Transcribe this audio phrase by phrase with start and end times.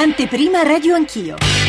[0.00, 1.67] Anteprima Radio Anch'io.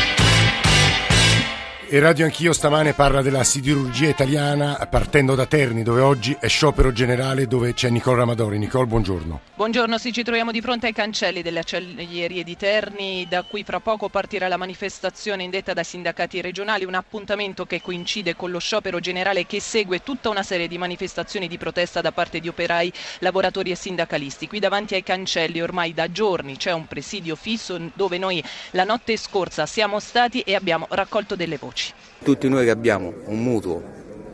[1.91, 6.91] E Radio Anch'io stamane parla della siderurgia italiana partendo da Terni dove oggi è sciopero
[6.91, 8.59] generale dove c'è Nicole Ramadori.
[8.59, 9.41] Nicole, buongiorno.
[9.55, 13.79] Buongiorno, sì, ci troviamo di fronte ai cancelli delle acciaierie di Terni, da cui fra
[13.79, 18.99] poco partirà la manifestazione indetta dai sindacati regionali, un appuntamento che coincide con lo sciopero
[18.99, 23.71] generale che segue tutta una serie di manifestazioni di protesta da parte di operai, lavoratori
[23.71, 24.47] e sindacalisti.
[24.47, 29.17] Qui davanti ai cancelli ormai da giorni c'è un presidio fisso dove noi la notte
[29.17, 31.78] scorsa siamo stati e abbiamo raccolto delle voci.
[32.23, 33.81] Tutti noi che abbiamo un mutuo,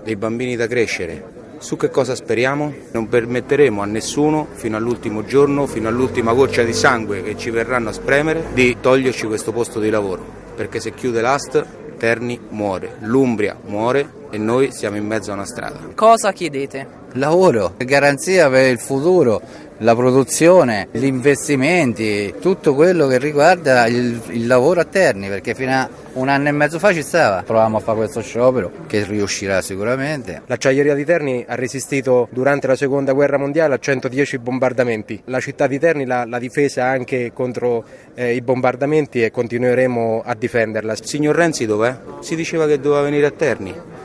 [0.03, 2.73] dei bambini da crescere, su che cosa speriamo?
[2.91, 7.89] Non permetteremo a nessuno, fino all'ultimo giorno, fino all'ultima goccia di sangue che ci verranno
[7.89, 10.23] a spremere, di toglierci questo posto di lavoro.
[10.55, 11.65] Perché se chiude l'AST,
[11.97, 15.79] Terni muore, l'Umbria muore e noi siamo in mezzo a una strada.
[15.95, 17.03] Cosa chiedete?
[17.13, 19.41] Lavoro, garanzia per il futuro,
[19.77, 25.71] la produzione, gli investimenti, tutto quello che riguarda il, il, lavoro a Terni, perché fino
[25.71, 27.43] a un anno e mezzo fa ci stava.
[27.43, 30.41] Proviamo a fare questo sciopero che riuscirà sicuramente.
[30.45, 35.21] L'acciaieria di Terni ha resistito durante la seconda guerra mondiale a 110 bombardamenti.
[35.27, 40.35] La città di Terni l'ha, l'ha difesa anche contro eh, i bombardamenti e continueremo a
[40.35, 40.95] difenderla.
[41.01, 41.95] Signor Renzi dov'è?
[42.19, 44.03] Si diceva che doveva venire a Terni.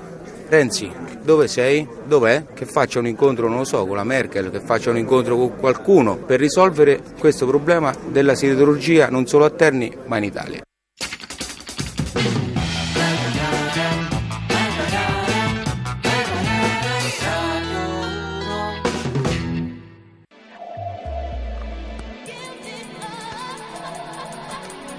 [0.51, 0.91] Renzi,
[1.23, 1.87] dove sei?
[2.09, 2.47] Dov'è?
[2.53, 5.57] Che faccia un incontro, non lo so, con la Merkel, che faccia un incontro con
[5.57, 10.61] qualcuno per risolvere questo problema della siderurgia non solo a Terni ma in Italia.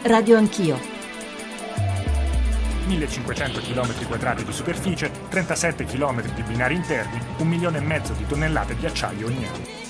[0.03, 0.90] Radio Anch'io
[2.85, 8.75] 1500 km2 di superficie, 37 km di binari interni, un milione e mezzo di tonnellate
[8.75, 9.81] di acciaio ogni anno.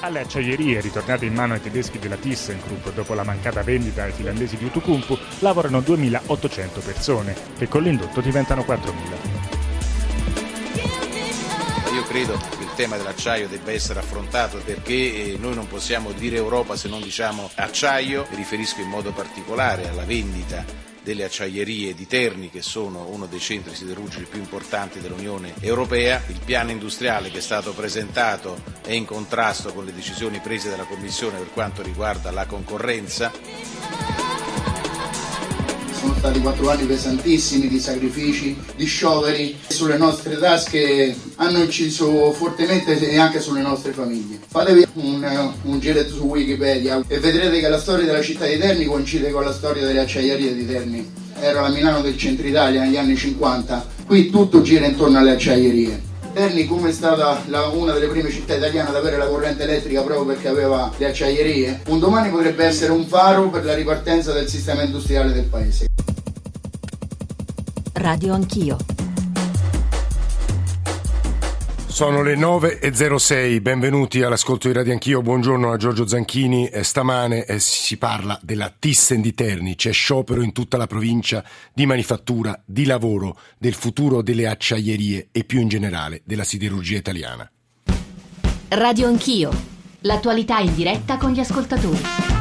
[0.00, 4.56] Alle acciaierie ritornate in mano ai tedeschi della ThyssenKrupp dopo la mancata vendita ai finlandesi
[4.56, 9.16] di Utukumpu lavorano 2800 persone, che con l'indotto diventano 4000.
[11.94, 16.76] Io credo che il tema dell'acciaio debba essere affrontato perché noi non possiamo dire Europa
[16.76, 20.64] se non diciamo acciaio, mi riferisco in modo particolare alla vendita
[21.08, 26.22] delle acciaierie di Terni che sono uno dei centri siderurgici più importanti dell'Unione Europea.
[26.28, 30.84] Il piano industriale che è stato presentato è in contrasto con le decisioni prese dalla
[30.84, 33.32] Commissione per quanto riguarda la concorrenza.
[36.00, 42.98] Sono stati quattro anni pesantissimi di sacrifici, di scioperi, sulle nostre tasche hanno inciso fortemente
[43.00, 44.38] e anche sulle nostre famiglie.
[44.46, 48.84] Fatevi un, un giretto su Wikipedia e vedrete che la storia della città di Terni
[48.84, 51.12] coincide con la storia delle acciaierie di Terni.
[51.40, 56.07] Era la Milano del centro Italia negli anni 50, qui tutto gira intorno alle acciaierie.
[56.38, 60.02] Terni come è stata la, una delle prime città italiane ad avere la corrente elettrica
[60.02, 64.46] proprio perché aveva le acciaierie, un domani potrebbe essere un faro per la ripartenza del
[64.46, 65.86] sistema industriale del paese.
[67.94, 68.97] Radio Anch'io.
[71.98, 76.70] Sono le 9.06, benvenuti all'ascolto di Radio Anch'io, buongiorno a Giorgio Zanchini.
[76.82, 81.42] Stamane si parla della Thyssen di Terni, c'è sciopero in tutta la provincia
[81.74, 87.50] di manifattura, di lavoro, del futuro delle acciaierie e più in generale della siderurgia italiana.
[88.68, 89.50] Radio Anch'io,
[90.02, 92.37] l'attualità in diretta con gli ascoltatori.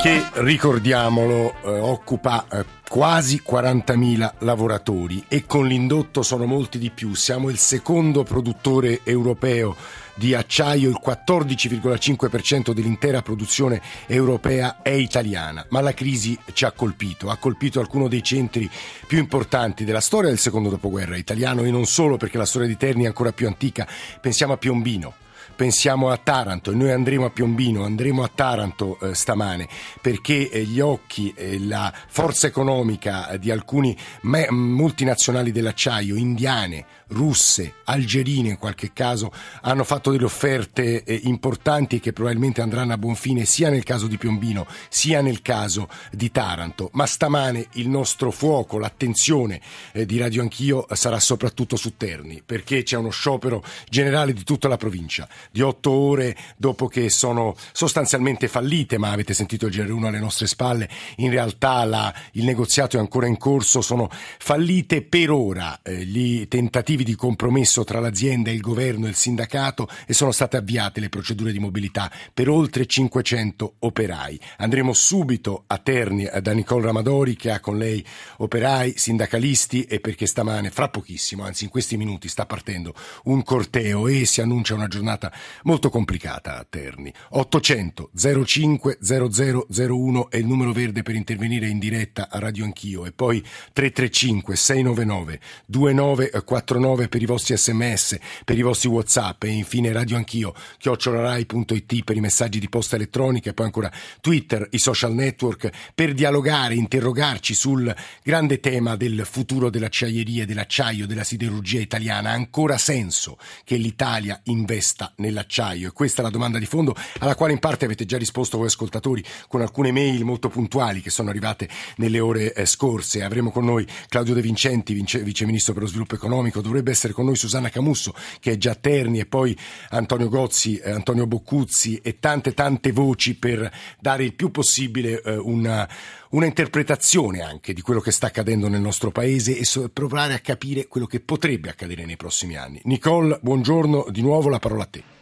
[0.00, 7.16] Che, ricordiamolo, eh, occupa eh, quasi 40.000 lavoratori e con l'indotto sono molti di più.
[7.16, 9.74] Siamo il secondo produttore europeo
[10.14, 17.28] di acciaio, il 14,5% dell'intera produzione europea è italiana, ma la crisi ci ha colpito,
[17.28, 18.70] ha colpito alcuni dei centri
[19.04, 22.76] più importanti della storia del secondo dopoguerra italiano e non solo perché la storia di
[22.76, 23.84] Terni è ancora più antica,
[24.20, 25.26] pensiamo a Piombino
[25.58, 29.66] pensiamo a Taranto e noi andremo a Piombino, andremo a Taranto eh, stamane
[30.00, 37.74] perché eh, gli occhi e la forza economica di alcuni me- multinazionali dell'acciaio, indiane, russe,
[37.84, 39.32] algerine in qualche caso,
[39.62, 44.06] hanno fatto delle offerte eh, importanti che probabilmente andranno a buon fine sia nel caso
[44.06, 46.90] di Piombino sia nel caso di Taranto.
[46.92, 49.60] Ma stamane il nostro fuoco, l'attenzione
[49.90, 54.68] eh, di Radio Anch'io sarà soprattutto su Terni perché c'è uno sciopero generale di tutta
[54.68, 60.04] la provincia di otto ore dopo che sono sostanzialmente fallite, ma avete sentito il GR1
[60.04, 64.08] alle nostre spalle, in realtà la, il negoziato è ancora in corso, sono
[64.38, 69.88] fallite per ora eh, gli tentativi di compromesso tra l'azienda, il governo e il sindacato
[70.06, 74.40] e sono state avviate le procedure di mobilità per oltre 500 operai.
[74.58, 78.04] Andremo subito a Terni eh, da Nicole Ramadori che ha con lei
[78.38, 82.94] operai, sindacalisti e perché stamane, fra pochissimo, anzi in questi minuti, sta partendo
[83.24, 85.32] un corteo e si annuncia una giornata
[85.64, 87.12] molto complicata a Terni.
[87.30, 88.10] 800
[88.44, 93.40] 05 0001 è il numero verde per intervenire in diretta a Radio Anch'io e poi
[93.72, 100.54] 335 699 2949 per i vostri sms, per i vostri whatsapp e infine Radio Anch'io,
[100.78, 106.14] chiocciolarai.it per i messaggi di posta elettronica e poi ancora Twitter, i social network per
[106.14, 112.30] dialogare, interrogarci sul grande tema del futuro dell'acciaieria, dell'acciaio, della siderurgia italiana.
[112.30, 115.88] Ha ancora senso che l'Italia investa nell'acciaio?
[115.88, 118.66] E questa è la domanda di fondo alla quale in parte avete già risposto voi
[118.66, 123.22] ascoltatori con alcune mail molto puntuali che sono arrivate nelle ore eh, scorse.
[123.22, 127.12] Avremo con noi Claudio De Vincenti, vice, vice ministro per lo sviluppo economico, dovrebbe essere
[127.12, 129.56] con noi Susanna Camusso che è già a Terni e poi
[129.90, 133.70] Antonio Gozzi, eh, Antonio Boccuzzi e tante tante voci per
[134.00, 135.88] dare il più possibile eh, una,
[136.30, 140.40] una interpretazione anche di quello che sta accadendo nel nostro paese e so, provare a
[140.40, 142.80] capire quello che potrebbe accadere nei prossimi anni.
[142.84, 145.17] Nicole, buongiorno, di nuovo la parola a te.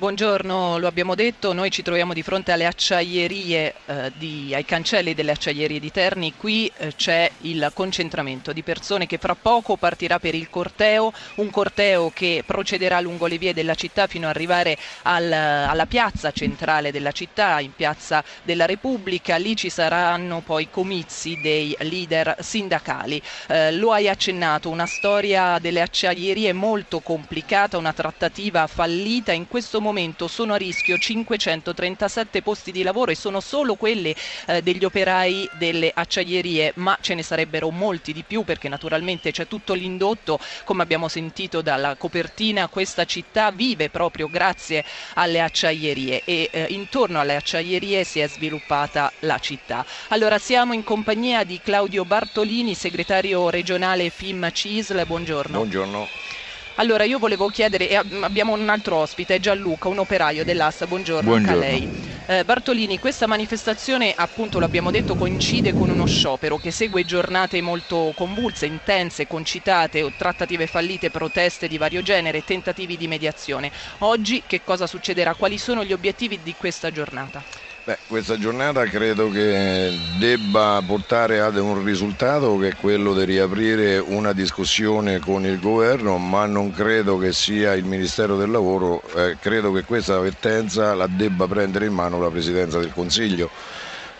[0.00, 5.12] Buongiorno, lo abbiamo detto, noi ci troviamo di fronte alle acciaierie, eh, di, ai cancelli
[5.12, 10.20] delle acciaierie di Terni, qui eh, c'è il concentramento di persone che fra poco partirà
[10.20, 14.78] per il corteo, un corteo che procederà lungo le vie della città fino ad arrivare
[15.02, 21.40] al, alla piazza centrale della città, in piazza della Repubblica, lì ci saranno poi comizi
[21.42, 23.20] dei leader sindacali.
[23.48, 29.32] Eh, lo hai accennato, una storia delle acciaierie molto complicata, una trattativa fallita.
[29.32, 34.14] In questo momento momento sono a rischio 537 posti di lavoro e sono solo quelli
[34.46, 39.48] eh, degli operai delle acciaierie, ma ce ne sarebbero molti di più perché naturalmente c'è
[39.48, 46.50] tutto l'indotto, come abbiamo sentito dalla copertina, questa città vive proprio grazie alle acciaierie e
[46.52, 49.86] eh, intorno alle acciaierie si è sviluppata la città.
[50.08, 55.56] Allora siamo in compagnia di Claudio Bartolini, segretario regionale FIM CISL, buongiorno.
[55.56, 56.37] Buongiorno.
[56.80, 61.56] Allora io volevo chiedere, abbiamo un altro ospite, Gianluca, un operaio dell'ASA, buongiorno, buongiorno.
[61.56, 61.88] a lei.
[62.28, 68.12] Eh, Bartolini, questa manifestazione appunto l'abbiamo detto coincide con uno sciopero che segue giornate molto
[68.14, 73.72] convulse, intense, concitate, trattative fallite, proteste di vario genere, tentativi di mediazione.
[73.98, 75.34] Oggi che cosa succederà?
[75.34, 77.42] Quali sono gli obiettivi di questa giornata?
[77.88, 83.96] Beh, questa giornata credo che debba portare ad un risultato che è quello di riaprire
[83.96, 89.38] una discussione con il governo, ma non credo che sia il Ministero del Lavoro, eh,
[89.40, 93.48] credo che questa avvertenza la debba prendere in mano la Presidenza del Consiglio,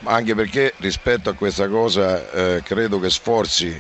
[0.05, 3.79] anche perché rispetto a questa cosa eh, credo che sforzi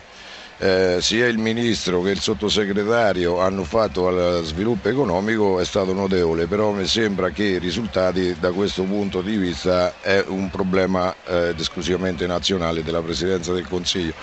[0.58, 6.46] eh, sia il ministro che il sottosegretario hanno fatto al sviluppo economico è stato notevole,
[6.46, 11.54] però mi sembra che i risultati da questo punto di vista è un problema eh,
[11.56, 14.14] esclusivamente nazionale della Presidenza del Consiglio.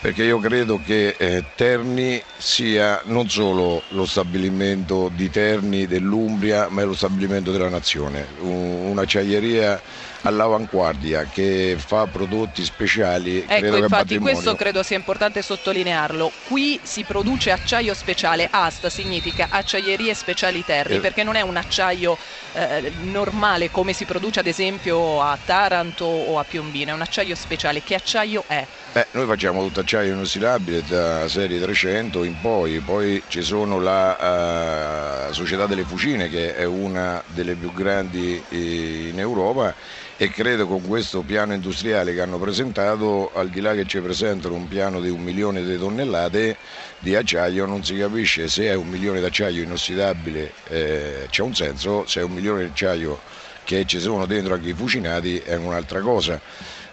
[0.00, 6.82] Perché io credo che eh, Terni sia non solo lo stabilimento di Terni dell'Umbria, ma
[6.82, 9.80] è lo stabilimento della nazione, un, un'acciaieria
[10.22, 13.44] all'avanguardia che fa prodotti speciali.
[13.46, 16.32] Ecco, infatti questo credo sia importante sottolinearlo.
[16.46, 21.00] Qui si produce acciaio speciale, AST significa acciaierie speciali Terni, eh.
[21.00, 22.16] perché non è un acciaio
[22.54, 27.34] eh, normale come si produce ad esempio a Taranto o a Piombino, è un acciaio
[27.34, 27.82] speciale.
[27.82, 28.66] Che acciaio è?
[28.92, 35.26] Beh, noi facciamo tutto acciaio inossidabile da serie 300 in poi, poi ci sono la
[35.28, 39.74] uh, Società delle Fucine che è una delle più grandi in Europa
[40.20, 44.56] e credo con questo piano industriale che hanno presentato, al di là che ci presentano
[44.56, 46.56] un piano di un milione di tonnellate
[46.98, 51.54] di acciaio, non si capisce se è un milione di acciaio inossidabile eh, c'è un
[51.54, 53.20] senso, se è un milione di acciaio
[53.62, 56.40] che ci sono dentro anche i fucinati è un'altra cosa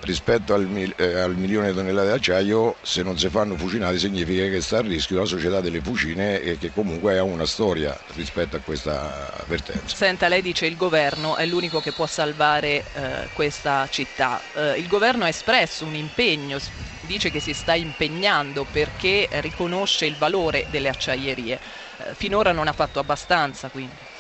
[0.02, 4.62] rispetto al, eh, al, milione di tonnellate d'acciaio se non si fanno fucinati significa che
[4.62, 8.60] sta a rischio la società delle fucine e che comunque ha una storia rispetto a
[8.60, 9.96] questa avvertenza.
[9.96, 14.42] Senta, lei dice il governo è l'unico che può salvare eh, questa città.
[14.56, 16.60] Eh, il governo ha espresso un impegno,
[17.02, 21.60] dice che si sta impegnando perché riconosce il valore delle acciaierie.
[21.98, 24.14] Eh, finora non ha fatto abbastanza quindi.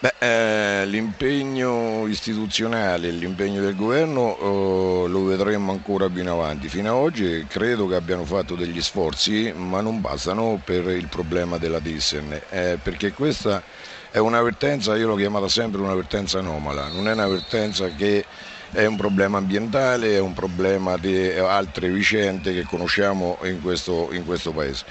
[0.00, 6.68] Beh, eh, l'impegno istituzionale, l'impegno del governo eh, lo vedremo ancora più in avanti.
[6.68, 11.58] Fino ad oggi credo che abbiano fatto degli sforzi, ma non bastano per il problema
[11.58, 13.64] della Thyssen, eh, perché questa
[14.10, 18.28] è un'avvertenza, io l'ho chiamata sempre un'avvertenza anomala, non è un'avvertenza che
[18.70, 24.24] è un problema ambientale, è un problema di altre vicende che conosciamo in questo, in
[24.24, 24.84] questo Paese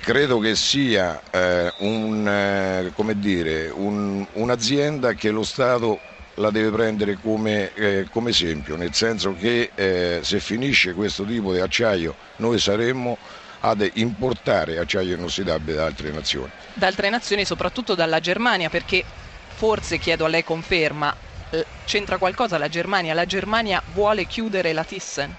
[0.00, 6.00] credo che sia eh, un, eh, dire, un, un'azienda che lo Stato
[6.34, 11.52] la deve prendere come, eh, come esempio, nel senso che eh, se finisce questo tipo
[11.52, 13.16] di acciaio noi saremmo
[13.60, 16.50] ad importare acciaio inossidabile da altre nazioni.
[16.74, 19.04] Da altre nazioni, soprattutto dalla Germania, perché
[19.48, 21.14] forse chiedo a lei conferma,
[21.50, 23.14] eh, c'entra qualcosa la Germania?
[23.14, 25.34] La Germania vuole chiudere la Thyssen?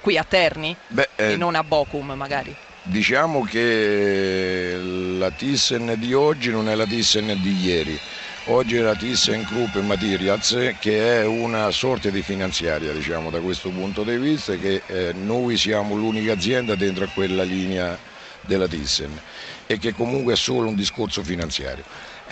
[0.00, 0.76] Qui a Terni?
[0.86, 2.56] Beh, eh, e non a Bochum magari?
[2.88, 8.00] Diciamo che la Thyssen di oggi non è la Thyssen di ieri.
[8.44, 13.72] Oggi è la Thyssen Group Materials che è una sorta di finanziaria diciamo, da questo
[13.72, 17.98] punto di vista che eh, noi siamo l'unica azienda dentro a quella linea
[18.40, 19.20] della Thyssen
[19.66, 21.82] e che comunque è solo un discorso finanziario.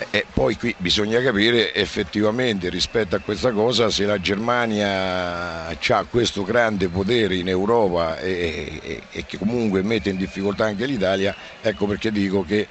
[0.09, 6.43] E poi qui bisogna capire effettivamente rispetto a questa cosa se la Germania ha questo
[6.43, 11.87] grande potere in Europa e, e, e, che comunque mette in difficoltà anche l'Italia, ecco
[11.87, 12.67] perché dico che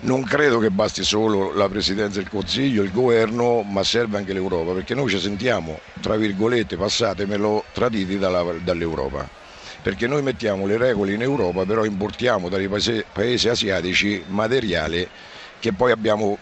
[0.00, 4.72] non credo che basti solo la Presidenza del Consiglio, il Governo, ma serve anche l'Europa,
[4.72, 9.26] perché noi ci sentiamo, tra virgolette, passatemelo, traditi dalla, dall'Europa.
[9.80, 15.08] Perché noi mettiamo le regole in Europa, però importiamo dai paesi, paesi asiatici materiale
[15.64, 16.36] che poi abbiamo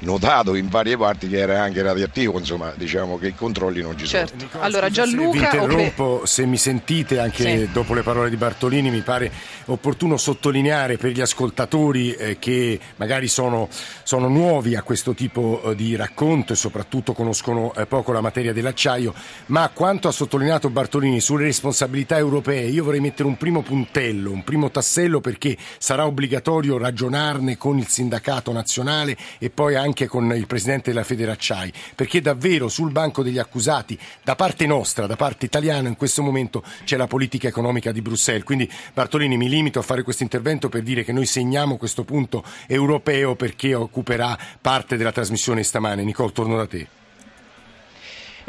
[0.00, 4.06] notato in varie parti che era anche radioattivo, insomma, diciamo che i controlli non ci
[4.06, 4.30] certo.
[4.30, 4.42] sono.
[4.42, 7.68] Nicola, allora Gianluca, se vi interrompo, se mi sentite anche sì.
[7.72, 9.30] dopo le parole di Bartolini, mi pare
[9.66, 13.68] opportuno sottolineare per gli ascoltatori eh, che magari sono,
[14.02, 18.52] sono, nuovi a questo tipo eh, di racconto e soprattutto conoscono eh, poco la materia
[18.52, 19.14] dell'acciaio,
[19.46, 24.44] ma quanto ha sottolineato Bartolini sulle responsabilità europee, io vorrei mettere un primo puntello, un
[24.44, 30.46] primo tassello perché sarà obbligatorio ragionarne con il sindacato nazionale e poi anche con il
[30.46, 35.88] presidente della Federacciai, perché davvero sul banco degli accusati, da parte nostra, da parte italiana,
[35.88, 38.44] in questo momento c'è la politica economica di Bruxelles.
[38.44, 42.44] Quindi Bartolini mi limito a fare questo intervento per dire che noi segniamo questo punto
[42.66, 46.04] europeo perché occuperà parte della trasmissione stamane.
[46.04, 46.97] Nicole, torno da te.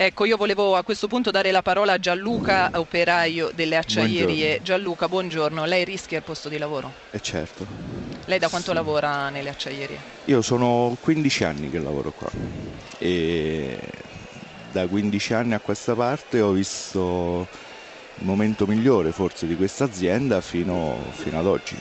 [0.01, 4.23] Ecco, io volevo a questo punto dare la parola a Gianluca, operaio delle acciaierie.
[4.23, 4.63] Buongiorno.
[4.63, 5.65] Gianluca, buongiorno.
[5.65, 6.93] Lei rischia il posto di lavoro?
[7.11, 7.67] Eh certo.
[8.23, 8.75] Lei da quanto sì.
[8.75, 9.99] lavora nelle acciaierie?
[10.23, 12.29] Io sono 15 anni che lavoro qua
[12.97, 13.77] e
[14.71, 17.45] da 15 anni a questa parte ho visto
[18.19, 21.75] il momento migliore forse di questa azienda fino, fino ad oggi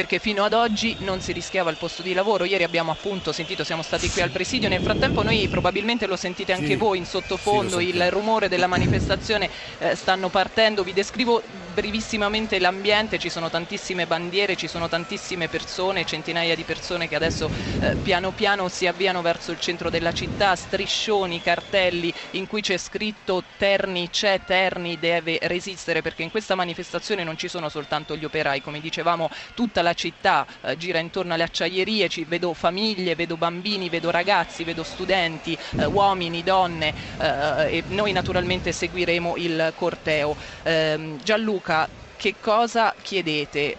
[0.00, 2.44] perché fino ad oggi non si rischiava il posto di lavoro.
[2.44, 6.54] Ieri abbiamo appunto sentito, siamo stati qui al presidio, nel frattempo noi probabilmente lo sentite
[6.54, 11.42] anche sì, voi in sottofondo, sì, il rumore della manifestazione eh, stanno partendo, vi descrivo
[11.70, 17.50] brevissimamente l'ambiente, ci sono tantissime bandiere, ci sono tantissime persone, centinaia di persone che adesso
[17.78, 22.76] eh, piano piano si avviano verso il centro della città, striscioni, cartelli in cui c'è
[22.76, 28.24] scritto Terni c'è, Terni deve resistere perché in questa manifestazione non ci sono soltanto gli
[28.24, 33.36] operai, come dicevamo tutta la città eh, gira intorno alle acciaierie, ci vedo famiglie, vedo
[33.36, 40.36] bambini, vedo ragazzi, vedo studenti, eh, uomini, donne eh, e noi naturalmente seguiremo il corteo.
[40.62, 41.16] Ehm,
[41.60, 43.76] Gianluca, che cosa chiedete?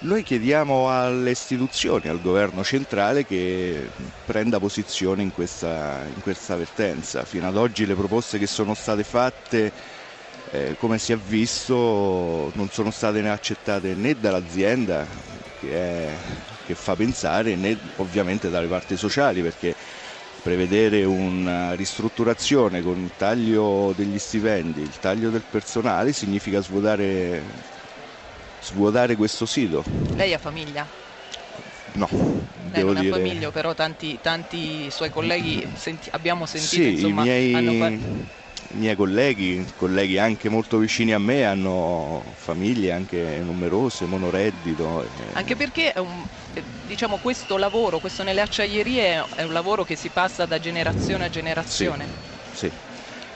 [0.00, 3.88] Noi chiediamo alle istituzioni, al governo centrale che
[4.26, 7.24] prenda posizione in questa, in questa vertenza.
[7.24, 9.72] Fino ad oggi le proposte che sono state fatte
[10.50, 15.06] eh, come si è visto non sono state né accettate né dall'azienda
[15.60, 16.14] che, è,
[16.66, 19.73] che fa pensare né ovviamente dalle parti sociali perché
[20.44, 27.40] prevedere una ristrutturazione con il taglio degli stipendi, il taglio del personale significa svuotare,
[28.60, 29.82] svuotare questo sito.
[30.14, 30.86] Lei ha famiglia?
[31.92, 32.06] No,
[32.70, 33.08] Lei non dire...
[33.08, 37.54] ha famiglia, però tanti, tanti suoi colleghi senti, abbiamo sentito sì, insomma, i miei...
[37.54, 37.72] hanno
[38.74, 45.04] i miei colleghi, colleghi anche molto vicini a me, hanno famiglie anche numerose, monoreddito.
[45.04, 45.08] Eh.
[45.32, 46.26] Anche perché un,
[46.84, 51.28] diciamo, questo lavoro, questo nelle acciaierie è un lavoro che si passa da generazione a
[51.28, 52.10] generazione.
[52.50, 52.72] Sì, sì.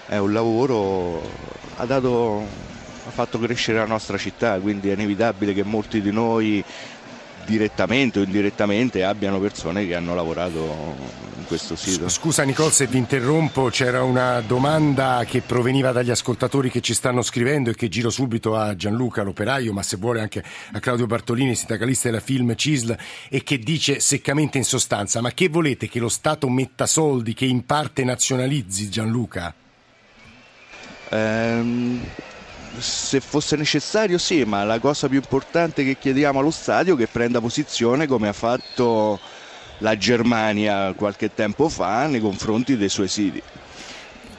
[0.07, 1.33] è un lavoro,
[1.75, 2.51] ha, dato,
[3.05, 6.65] ha fatto crescere la nostra città, quindi è inevitabile che molti di noi
[7.49, 10.97] direttamente o indirettamente abbiano persone che hanno lavorato
[11.39, 12.07] in questo sito.
[12.11, 17.23] Scusa Nicole se vi interrompo, c'era una domanda che proveniva dagli ascoltatori che ci stanno
[17.23, 21.55] scrivendo e che giro subito a Gianluca l'operaio, ma se vuole anche a Claudio Bartolini,
[21.55, 22.95] sindacalista della film CISL,
[23.31, 27.47] e che dice seccamente in sostanza, ma che volete che lo Stato metta soldi, che
[27.47, 29.55] in parte nazionalizzi Gianluca?
[31.09, 32.01] Ehm
[32.81, 37.09] se fosse necessario sì, ma la cosa più importante che chiediamo allo stadio è che
[37.09, 39.21] prenda posizione come ha fatto
[39.79, 43.43] la Germania qualche tempo fa nei confronti dei suoi siti.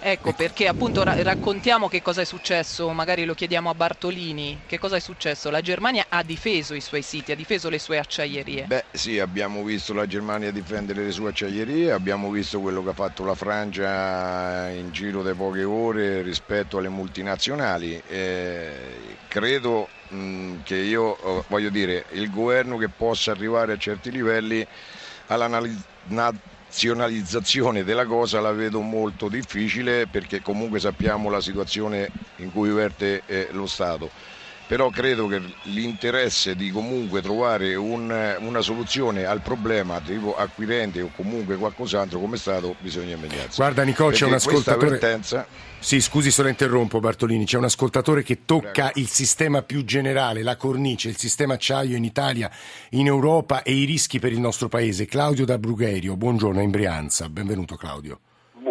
[0.01, 4.77] Ecco perché appunto ra- raccontiamo che cosa è successo, magari lo chiediamo a Bartolini, che
[4.77, 5.49] cosa è successo?
[5.49, 8.63] La Germania ha difeso i suoi siti, ha difeso le sue acciaierie.
[8.65, 12.93] Beh sì, abbiamo visto la Germania difendere le sue acciaierie, abbiamo visto quello che ha
[12.93, 18.01] fatto la Francia in giro di poche ore rispetto alle multinazionali.
[18.07, 24.11] Eh, credo mh, che io eh, voglio dire, il governo che possa arrivare a certi
[24.11, 24.65] livelli
[26.83, 33.23] all'analizzazione della cosa la vedo molto difficile perché comunque sappiamo la situazione in cui verte
[33.25, 34.11] eh, lo Stato
[34.69, 41.09] però credo che l'interesse di comunque trovare un, una soluzione al problema tipo acquirente o
[41.15, 43.55] comunque qualcos'altro come Stato bisogna impegnarsi.
[43.55, 44.85] Guarda Nicole, c'è un ascoltatore...
[44.85, 45.47] Avvertenza...
[45.79, 48.99] Sì, scusi se lo interrompo Bartolini, c'è un ascoltatore che tocca Prego.
[48.99, 52.51] il sistema più generale, la cornice, il sistema acciaio in Italia,
[52.91, 55.07] in Europa e i rischi per il nostro paese.
[55.07, 58.19] Claudio da Brugherio, buongiorno in Brianza, benvenuto Claudio.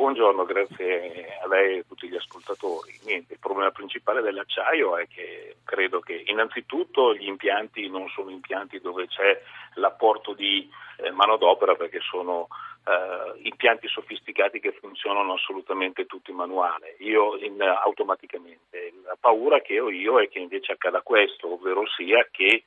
[0.08, 2.98] Buongiorno, grazie a lei e a tutti gli ascoltatori.
[3.04, 8.80] Niente, il problema principale dell'acciaio è che credo che innanzitutto gli impianti non sono impianti
[8.80, 9.38] dove c'è
[9.74, 12.48] l'apporto di eh, manodopera perché sono
[12.86, 18.94] eh, impianti sofisticati che funzionano assolutamente tutti manuale, io in, automaticamente.
[19.04, 22.64] La paura che ho io è che invece accada questo, ovvero sia che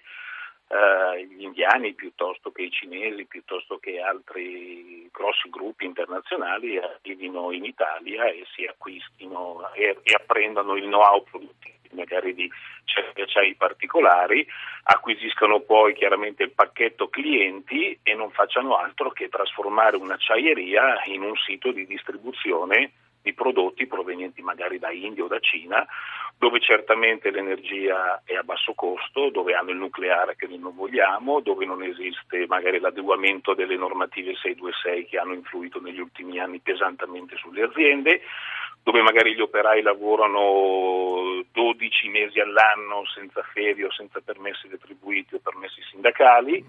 [0.71, 7.65] eh, gli indiani piuttosto che i cinesi, piuttosto che altri grossi gruppi internazionali arrivino in
[7.65, 12.49] Italia e si acquistino e, e apprendano il know-how produttivo magari di
[12.85, 14.47] certi acciai particolari,
[14.83, 21.35] acquisiscano poi chiaramente il pacchetto clienti e non facciano altro che trasformare un'acciaieria in un
[21.35, 25.85] sito di distribuzione di prodotti provenienti magari da India o da Cina,
[26.41, 31.39] dove certamente l'energia è a basso costo, dove hanno il nucleare che noi non vogliamo,
[31.39, 37.35] dove non esiste magari l'adeguamento delle normative 626 che hanno influito negli ultimi anni pesantemente
[37.37, 38.21] sulle aziende,
[38.81, 45.39] dove magari gli operai lavorano 12 mesi all'anno senza ferie o senza permessi retribuiti o
[45.43, 46.65] permessi sindacali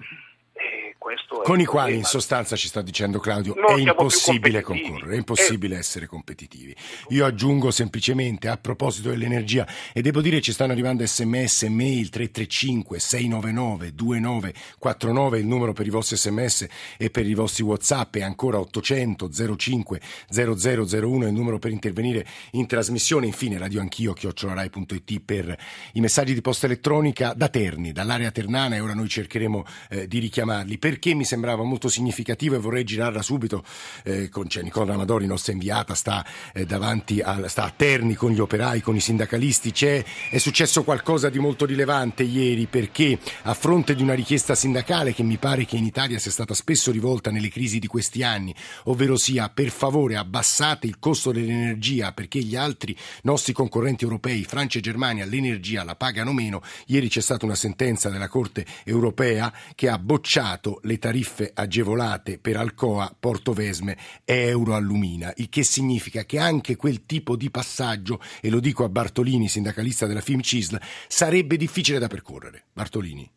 [1.43, 5.77] con i quali in sostanza ci sta dicendo Claudio non è impossibile concorrere, è impossibile
[5.77, 5.79] eh.
[5.79, 6.75] essere competitivi.
[7.09, 12.99] Io aggiungo semplicemente a proposito dell'energia e devo dire ci stanno arrivando sms, mail 335
[13.01, 16.67] 699 2949 il numero per i vostri sms
[16.97, 22.67] e per i vostri whatsapp e ancora 800 05 0001 il numero per intervenire in
[22.67, 25.57] trasmissione infine radio anch'io chiocciolarai.it per
[25.95, 30.19] i messaggi di posta elettronica da Terni, dall'area ternana e ora noi cercheremo eh, di
[30.19, 33.63] richiamare chiamarli, perché mi sembrava molto significativo e vorrei girarla subito
[34.03, 38.33] eh, con cioè, Nicola Amadori, nostra inviata, sta, eh, davanti a, sta a Terni con
[38.33, 39.71] gli operai, con i sindacalisti.
[39.71, 45.15] C'è, è successo qualcosa di molto rilevante ieri perché a fronte di una richiesta sindacale
[45.15, 48.55] che mi pare che in Italia sia stata spesso rivolta nelle crisi di questi anni,
[48.85, 54.79] ovvero sia per favore abbassate il costo dell'energia perché gli altri nostri concorrenti europei, Francia
[54.79, 59.89] e Germania, l'energia la pagano meno, ieri c'è stata una sentenza della Corte europea che
[59.89, 66.39] ha bocciato bocciato le tariffe agevolate per Alcoa, Portovesme e Euroallumina, il che significa che
[66.39, 71.99] anche quel tipo di passaggio, e lo dico a Bartolini, sindacalista della FIMCISL, sarebbe difficile
[71.99, 72.65] da percorrere.
[72.73, 73.31] Bartolini.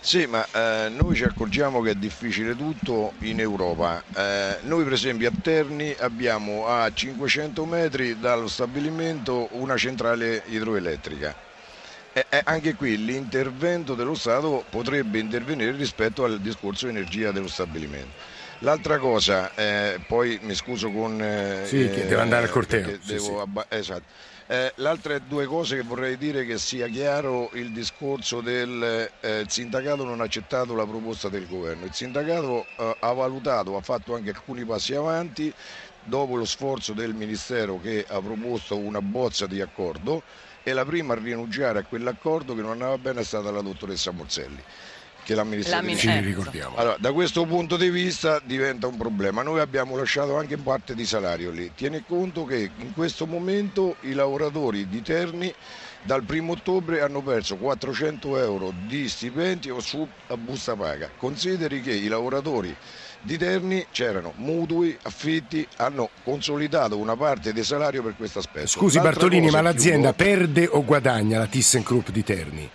[0.00, 4.02] Sì, ma eh, noi ci accorgiamo che è difficile tutto in Europa.
[4.12, 11.52] Eh, noi per esempio a Terni abbiamo a 500 metri dallo stabilimento una centrale idroelettrica
[12.14, 18.32] eh, eh, anche qui l'intervento dello Stato potrebbe intervenire rispetto al discorso energia dello stabilimento.
[18.60, 21.20] L'altra cosa, eh, poi mi scuso con...
[21.20, 22.88] Eh, sì, che deve andare al corteo.
[23.00, 23.32] Sì, sì.
[23.36, 24.04] Abba- esatto.
[24.46, 30.04] Eh, l'altra due cose che vorrei dire che sia chiaro il discorso del eh, sindacato
[30.04, 31.84] non ha accettato la proposta del governo.
[31.84, 35.52] Il sindacato eh, ha valutato, ha fatto anche alcuni passi avanti
[36.04, 40.22] dopo lo sforzo del Ministero che ha proposto una bozza di accordo
[40.64, 44.10] e la prima a rinunciare a quell'accordo che non andava bene è stata la dottoressa
[44.10, 44.62] Morselli
[45.24, 46.76] che l'amministratrice ci ricordiamo.
[46.76, 49.42] Allora, da questo punto di vista diventa un problema.
[49.42, 51.72] Noi abbiamo lasciato anche parte di salario lì.
[51.74, 55.52] Tieni conto che in questo momento i lavoratori di Terni
[56.02, 61.10] dal primo ottobre hanno perso 400 euro di stipendio su busta paga.
[61.16, 62.76] Consideri che i lavoratori
[63.24, 68.66] di Terni c'erano mutui, affitti, hanno consolidato una parte del salario per questo aspetto.
[68.66, 70.30] Scusi L'altra Bartolini, ma l'azienda chiudo...
[70.30, 72.70] perde o guadagna la ThyssenKrupp di Terni?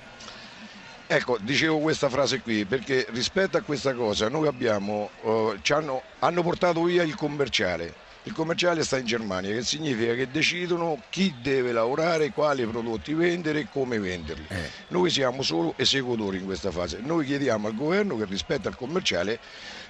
[1.11, 6.43] Ecco, dicevo questa frase qui perché rispetto a questa cosa noi abbiamo, uh, hanno, hanno
[6.43, 8.07] portato via il commerciale.
[8.23, 13.61] Il commerciale sta in Germania, che significa che decidono chi deve lavorare, quali prodotti vendere
[13.61, 14.45] e come venderli.
[14.49, 14.69] Eh.
[14.89, 16.99] Noi siamo solo esecutori in questa fase.
[17.01, 19.39] Noi chiediamo al governo che rispetto al commerciale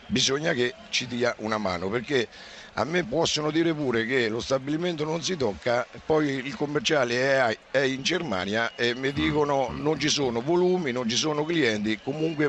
[0.09, 2.27] bisogna che ci dia una mano perché
[2.73, 7.57] a me possono dire pure che lo stabilimento non si tocca, poi il commerciale è,
[7.71, 12.47] è in Germania e mi dicono non ci sono volumi, non ci sono clienti, comunque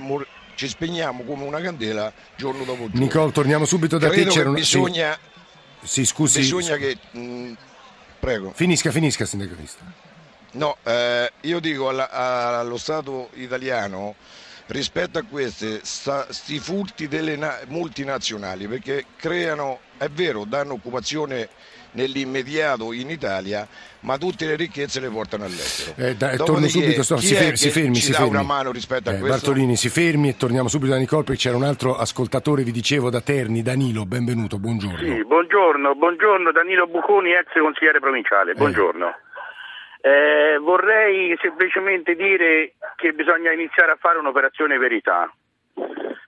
[0.55, 3.01] ci spegniamo come una candela giorno dopo giorno.
[3.01, 4.37] Nicole, torniamo subito da Credo te.
[4.37, 4.59] C'era una...
[4.59, 5.19] bisogna,
[5.83, 6.05] sì.
[6.05, 6.41] Scusi.
[6.41, 6.99] Bisogna che...
[7.13, 7.53] Mh,
[8.21, 8.53] prego.
[8.55, 9.83] Finisca, finisca, sindacalista.
[10.53, 12.11] No, eh, io dico alla,
[12.59, 14.15] allo Stato italiano
[14.71, 21.49] rispetto a questi sti furti delle na- multinazionali perché creano, è vero, danno occupazione
[21.93, 23.67] nell'immediato in Italia,
[24.01, 25.95] ma tutte le ricchezze le portano all'estero.
[25.97, 28.29] Eh, da, torno subito, sto, si, fermi, si fermi, si fermi.
[28.29, 29.37] una mano rispetto a eh, questo?
[29.37, 33.11] Bartolini, si fermi e torniamo subito da Nicole perché c'era un altro ascoltatore, vi dicevo,
[33.11, 34.99] da Terni, Danilo, benvenuto, buongiorno.
[34.99, 39.09] Sì, buongiorno, buongiorno Danilo Buconi, ex consigliere provinciale, buongiorno.
[39.09, 39.30] Eh,
[40.61, 45.31] vorrei semplicemente dire che bisogna iniziare a fare un'operazione verità,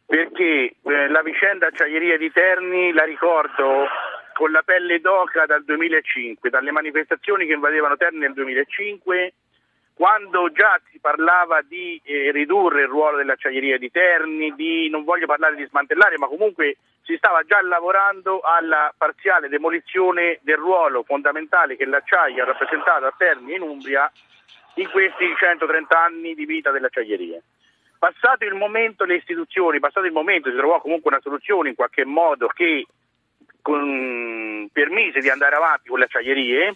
[0.06, 3.86] perché eh, la vicenda acciaieria di Terni la ricordo
[4.34, 9.32] con la pelle d'oca dal 2005, dalle manifestazioni che invadevano Terni nel 2005,
[10.02, 15.26] quando già si parlava di eh, ridurre il ruolo dell'acciaieria di Terni, di, non voglio
[15.26, 21.76] parlare di smantellare, ma comunque si stava già lavorando alla parziale demolizione del ruolo fondamentale
[21.76, 24.10] che l'acciaio ha rappresentato a Terni in Umbria
[24.74, 27.40] in questi 130 anni di vita dell'acciaieria.
[27.96, 32.04] Passato il momento le istituzioni, passato il momento si trovò comunque una soluzione in qualche
[32.04, 32.86] modo che
[33.62, 36.74] con, permise di andare avanti con le acciaierie,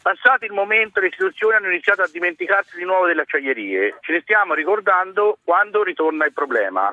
[0.00, 4.20] passato il momento le istituzioni hanno iniziato a dimenticarsi di nuovo delle acciaierie, ce ne
[4.20, 6.92] stiamo ricordando quando ritorna il problema.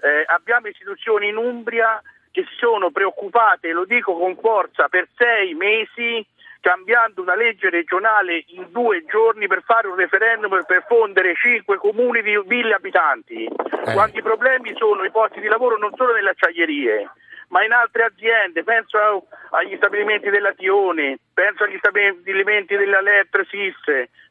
[0.00, 5.54] Eh, abbiamo istituzioni in Umbria che si sono preoccupate, lo dico con forza, per sei
[5.54, 6.24] mesi
[6.60, 12.22] cambiando una legge regionale in due giorni per fare un referendum per fondere cinque comuni
[12.22, 13.92] di mille abitanti, eh.
[13.92, 17.08] quando i problemi sono i posti di lavoro non solo nelle acciaierie,
[17.48, 23.76] ma in altre aziende, penso agli stabilimenti della Tione, penso agli stabilimenti della Letresis,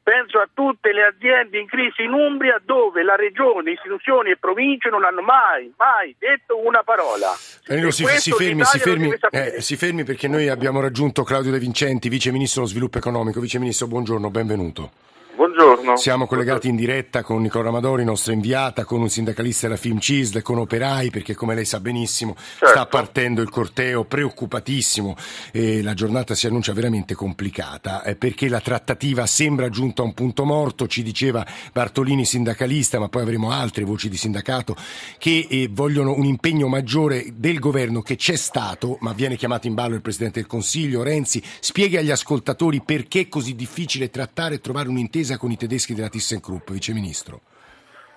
[0.02, 4.90] penso a tutte le aziende in crisi in Umbria dove la regione, istituzioni e province
[4.90, 7.30] non hanno mai, mai detto una parola.
[7.64, 11.60] Danilo, si, si, fermi, si, fermi, eh, si fermi perché noi abbiamo raggiunto Claudio De
[11.60, 13.40] Vincenti, Vice Ministro dello Sviluppo Economico.
[13.40, 15.05] Vice Ministro, buongiorno, benvenuto.
[15.36, 15.98] Buongiorno.
[15.98, 20.42] Siamo collegati in diretta con Nicola Amadori, nostra inviata, con un sindacalista della Film CISL,
[20.42, 22.68] con operai, perché come lei sa benissimo certo.
[22.68, 25.14] sta partendo il corteo preoccupatissimo
[25.52, 30.14] e la giornata si annuncia veramente complicata eh, perché la trattativa sembra giunta a un
[30.14, 34.74] punto morto, ci diceva Bartolini sindacalista, ma poi avremo altre voci di sindacato
[35.18, 39.74] che eh, vogliono un impegno maggiore del governo che c'è stato, ma viene chiamato in
[39.74, 44.62] ballo il Presidente del Consiglio, Renzi, spieghi agli ascoltatori perché è così difficile trattare e
[44.62, 47.42] trovare un'intesa d'intesa con i tedeschi della ThyssenKrupp, Vice Ministro?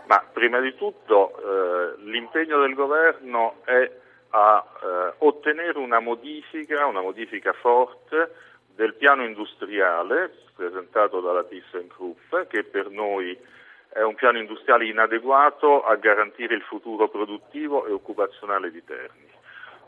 [0.06, 3.90] Ma prima di tutto eh, l'impegno del governo è
[4.30, 8.34] a eh, ottenere una modifica, una modifica forte
[8.74, 13.36] del piano industriale presentato dalla ThyssenKrupp che per noi
[13.90, 19.26] è un piano industriale inadeguato a garantire il futuro produttivo e occupazionale di Terni.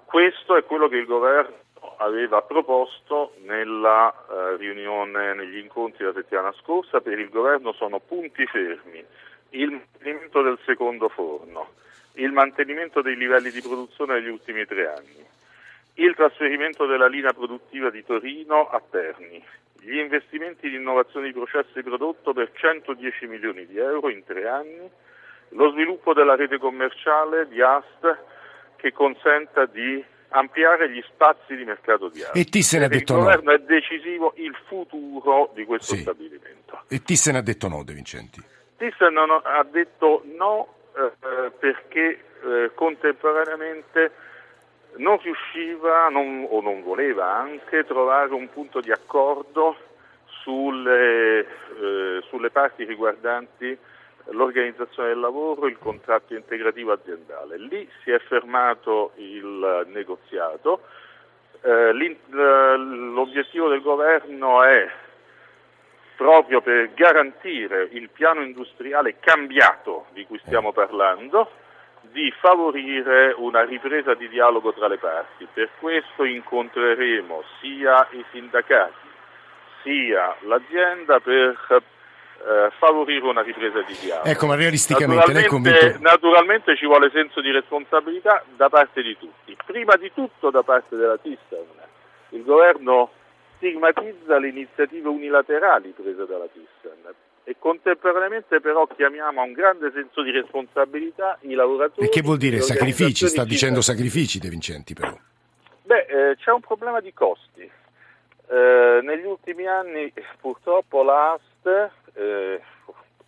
[0.04, 1.54] Questo è quello che il governo
[1.99, 8.47] aveva proposto nella eh, riunione, negli incontri la settimana scorsa, per il governo sono punti
[8.47, 9.05] fermi,
[9.51, 11.71] il mantenimento del secondo forno,
[12.14, 15.27] il mantenimento dei livelli di produzione negli ultimi tre anni,
[15.95, 19.43] il trasferimento della linea produttiva di Torino a Terni,
[19.81, 24.90] gli investimenti di innovazione di processi prodotto per 110 milioni di euro in tre anni,
[25.51, 28.19] lo sviluppo della rete commerciale di AST
[28.77, 32.38] che consenta di ampliare gli spazi di mercato di arte.
[32.38, 33.19] E Thyssen ha detto no.
[33.21, 36.01] Il governo è decisivo il futuro di questo sì.
[36.03, 36.83] stabilimento.
[36.88, 38.43] E Thyssen ha detto no, De Vincenti?
[38.77, 44.12] Thyssen ha detto no eh, perché eh, contemporaneamente
[44.97, 49.77] non riusciva non, o non voleva anche trovare un punto di accordo
[50.43, 53.79] sulle, eh, sulle parti riguardanti
[54.31, 57.59] l'organizzazione del lavoro, il contratto integrativo aziendale.
[57.59, 60.83] Lì si è fermato il negoziato.
[61.62, 64.90] Eh, l'obiettivo del governo è
[66.16, 71.51] proprio per garantire il piano industriale cambiato di cui stiamo parlando,
[72.03, 75.47] di favorire una ripresa di dialogo tra le parti.
[75.53, 79.09] Per questo incontreremo sia i sindacati
[79.83, 81.83] sia l'azienda per
[82.40, 84.29] eh, favorire una ripresa di dialogo.
[84.29, 85.98] Ecco, ma realisticamente convinto?
[86.00, 90.96] Naturalmente ci vuole senso di responsabilità da parte di tutti, prima di tutto da parte
[90.96, 91.66] della Thyssen.
[92.31, 93.11] Il governo
[93.57, 100.22] stigmatizza le iniziative unilaterali prese dalla Thyssen e contemporaneamente però chiamiamo a un grande senso
[100.22, 102.07] di responsabilità i lavoratori.
[102.07, 103.26] E che vuol dire sacrifici?
[103.26, 105.16] Sta dicendo sacrifici De Vincenti però.
[105.83, 107.68] Beh, eh, c'è un problema di costi.
[108.53, 112.61] Eh, negli ultimi anni purtroppo l'AST eh,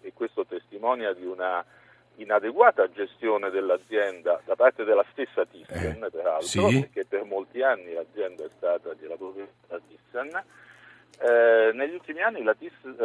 [0.01, 1.65] e questo testimonia di una
[2.17, 6.81] inadeguata gestione dell'azienda da parte della stessa Thyssen, eh, peraltro, sì.
[6.81, 10.43] perché per molti anni l'azienda è stata della proprietà Thyssen,
[11.19, 12.57] eh, negli ultimi anni la,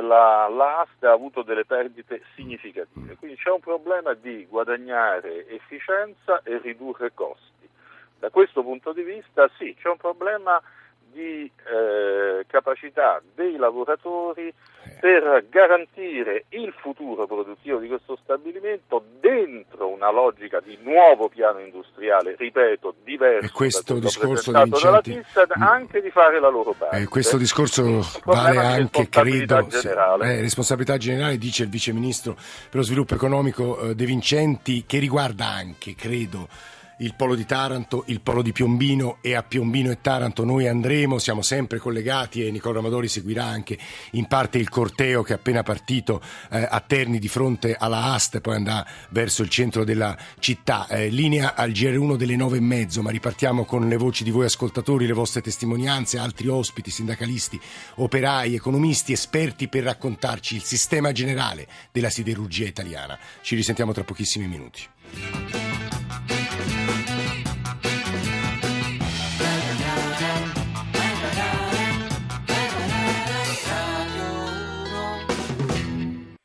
[0.02, 6.42] la, la AST ha avuto delle perdite significative, quindi c'è un problema di guadagnare efficienza
[6.44, 7.70] e ridurre costi.
[8.20, 10.60] Da questo punto di vista sì, c'è un problema
[11.18, 14.54] di eh, capacità dei lavoratori
[15.00, 22.36] per garantire il futuro produttivo di questo stabilimento dentro una logica di nuovo piano industriale,
[22.38, 26.98] ripeto, diverso e questo da discorso dalla Vincenti, TISAD, anche di fare la loro parte.
[26.98, 30.36] Eh, questo discorso vale anche, credo, generale.
[30.36, 35.00] Eh, responsabilità generale, dice il Vice Ministro per lo Sviluppo Economico eh, De Vincenti, che
[35.00, 36.48] riguarda anche, credo,
[36.98, 41.20] il polo di Taranto, il polo di Piombino e a Piombino e Taranto noi andremo,
[41.20, 43.78] siamo sempre collegati e Nicola Amadori seguirà anche
[44.12, 48.40] in parte il corteo che è appena partito eh, a Terni di fronte alla Ast,
[48.40, 50.88] poi andrà verso il centro della città.
[50.88, 54.46] Eh, linea al GR1 delle nove e mezzo, ma ripartiamo con le voci di voi
[54.46, 57.60] ascoltatori, le vostre testimonianze, altri ospiti, sindacalisti,
[57.96, 63.18] operai, economisti, esperti per raccontarci il sistema generale della siderurgia italiana.
[63.42, 65.67] Ci risentiamo tra pochissimi minuti.